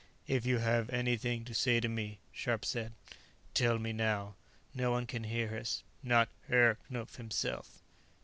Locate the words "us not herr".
5.55-6.79